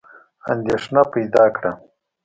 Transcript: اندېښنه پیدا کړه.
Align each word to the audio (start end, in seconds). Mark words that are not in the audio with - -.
اندېښنه 0.51 1.01
پیدا 1.13 1.45
کړه. 1.55 1.71